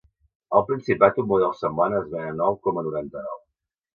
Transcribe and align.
Al 0.59 0.63
Principat 0.69 1.19
un 1.23 1.27
model 1.33 1.51
semblant 1.59 1.95
es 1.99 2.09
ven 2.15 2.27
a 2.31 2.33
nou 2.39 2.57
coma 2.69 2.87
noranta-nou. 2.87 3.39